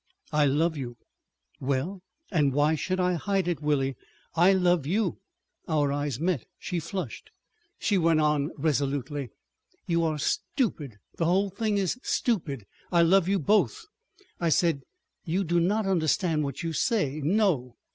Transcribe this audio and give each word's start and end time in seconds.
_""I 0.35 0.45
love 0.47 0.75
you." 0.75 0.97
"Well, 1.59 2.01
and 2.31 2.53
why 2.53 2.73
should 2.73 2.99
I 2.99 3.13
hide 3.13 3.47
it 3.47 3.61
Willie?—I 3.61 4.51
love 4.51 4.87
you...." 4.87 5.19
Our 5.67 5.91
eyes 5.91 6.19
met. 6.19 6.43
She 6.57 6.79
flushed, 6.79 7.29
she 7.77 7.99
went 7.99 8.19
on 8.19 8.49
resolutely: 8.57 9.29
"You 9.85 10.03
are 10.03 10.17
stupid. 10.17 10.97
The 11.17 11.25
whole 11.25 11.51
thing 11.51 11.77
is 11.77 11.99
stupid. 12.01 12.65
I 12.91 13.03
love 13.03 13.27
you 13.27 13.37
both." 13.37 13.85
I 14.39 14.49
said, 14.49 14.81
"You 15.23 15.43
do 15.43 15.59
not 15.59 15.85
understand 15.85 16.45
what 16.45 16.63
you 16.63 16.73
say. 16.73 17.21
No!" 17.23 17.75